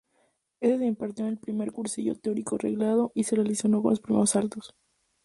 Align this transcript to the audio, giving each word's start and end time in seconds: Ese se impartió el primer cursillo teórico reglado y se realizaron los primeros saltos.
Ese 0.61 0.79
se 0.79 0.87
impartió 0.87 1.27
el 1.27 1.37
primer 1.37 1.71
cursillo 1.71 2.15
teórico 2.15 2.57
reglado 2.57 3.11
y 3.13 3.25
se 3.25 3.35
realizaron 3.35 3.83
los 3.83 3.99
primeros 3.99 4.31
saltos. 4.31 4.73